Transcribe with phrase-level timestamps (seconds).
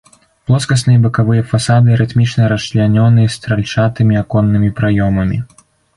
[0.51, 5.37] Плоскасныя бакавыя фасады рытмічна расчлянёны стральчатымі аконнымі праёмамі.